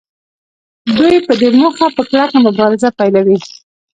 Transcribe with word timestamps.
دوی 0.97 1.15
په 1.27 1.33
دې 1.39 1.49
موخه 1.59 1.85
په 1.95 2.01
کلکه 2.11 2.37
مبارزه 2.45 2.89
پیلوي 2.99 3.37